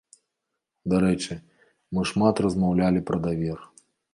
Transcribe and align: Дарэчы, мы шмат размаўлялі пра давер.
Дарэчы, 0.93 1.33
мы 1.97 2.01
шмат 2.13 2.35
размаўлялі 2.47 3.07
пра 3.11 3.17
давер. 3.29 3.59